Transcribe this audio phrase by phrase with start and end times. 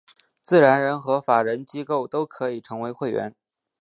[0.41, 3.35] 自然人和法人机构都可以成为会员。